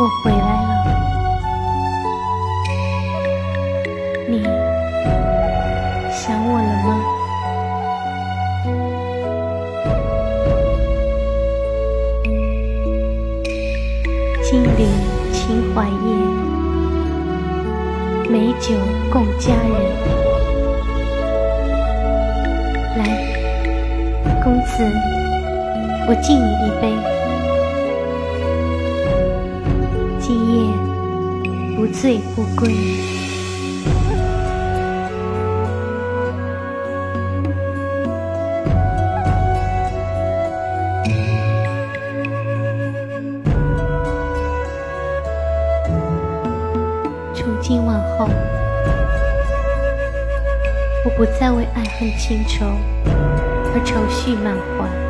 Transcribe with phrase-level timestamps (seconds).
[0.00, 0.70] 我回来了，
[4.28, 4.44] 你
[6.12, 6.88] 想我了吗？
[14.44, 14.86] 金陵
[15.32, 16.06] 秦淮夜，
[18.30, 18.76] 美酒
[19.10, 19.74] 共佳人。
[22.98, 23.02] 来，
[24.44, 24.70] 公子，
[26.06, 27.17] 我敬你一杯。
[31.78, 32.74] 不醉不归，
[47.32, 48.28] 从今往后，
[51.04, 52.66] 我不再为爱恨情仇
[53.72, 55.07] 而愁绪满怀。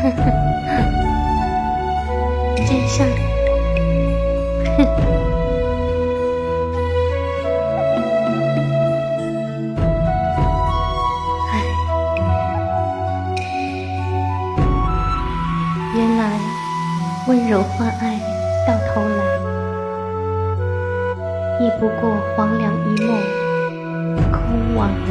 [2.66, 3.06] 真相，
[15.94, 16.32] 原来
[17.28, 18.18] 温柔换爱，
[18.66, 19.22] 到头来
[21.60, 23.08] 也不过黄粱一梦，
[24.32, 24.40] 空
[24.74, 25.08] 望的。